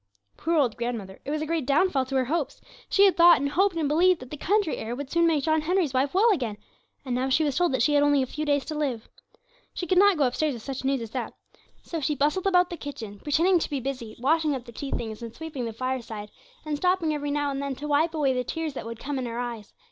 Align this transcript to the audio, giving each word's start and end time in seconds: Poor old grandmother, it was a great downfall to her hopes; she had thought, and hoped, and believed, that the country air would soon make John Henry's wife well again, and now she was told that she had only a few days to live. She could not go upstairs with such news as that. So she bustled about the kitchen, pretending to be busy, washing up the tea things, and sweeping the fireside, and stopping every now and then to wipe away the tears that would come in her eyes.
Poor 0.35 0.55
old 0.55 0.77
grandmother, 0.77 1.19
it 1.25 1.29
was 1.29 1.43
a 1.43 1.45
great 1.45 1.63
downfall 1.63 2.07
to 2.07 2.15
her 2.15 2.25
hopes; 2.25 2.59
she 2.89 3.05
had 3.05 3.15
thought, 3.15 3.39
and 3.39 3.49
hoped, 3.51 3.75
and 3.75 3.87
believed, 3.87 4.19
that 4.19 4.31
the 4.31 4.35
country 4.35 4.77
air 4.77 4.95
would 4.95 5.11
soon 5.11 5.27
make 5.27 5.43
John 5.43 5.61
Henry's 5.61 5.93
wife 5.93 6.15
well 6.15 6.31
again, 6.31 6.57
and 7.05 7.13
now 7.13 7.29
she 7.29 7.43
was 7.43 7.55
told 7.55 7.71
that 7.73 7.83
she 7.83 7.93
had 7.93 8.01
only 8.01 8.23
a 8.23 8.25
few 8.25 8.43
days 8.43 8.65
to 8.65 8.73
live. 8.75 9.07
She 9.75 9.85
could 9.85 9.99
not 9.99 10.17
go 10.17 10.23
upstairs 10.23 10.55
with 10.55 10.63
such 10.63 10.83
news 10.83 11.01
as 11.01 11.11
that. 11.11 11.35
So 11.83 11.99
she 12.01 12.15
bustled 12.15 12.47
about 12.47 12.71
the 12.71 12.77
kitchen, 12.77 13.19
pretending 13.19 13.59
to 13.59 13.69
be 13.69 13.79
busy, 13.79 14.15
washing 14.17 14.55
up 14.55 14.65
the 14.65 14.71
tea 14.71 14.89
things, 14.89 15.21
and 15.21 15.35
sweeping 15.35 15.65
the 15.65 15.71
fireside, 15.71 16.31
and 16.65 16.77
stopping 16.77 17.13
every 17.13 17.29
now 17.29 17.51
and 17.51 17.61
then 17.61 17.75
to 17.75 17.87
wipe 17.87 18.15
away 18.15 18.33
the 18.33 18.43
tears 18.43 18.73
that 18.73 18.87
would 18.87 18.99
come 18.99 19.19
in 19.19 19.27
her 19.27 19.37
eyes. 19.37 19.71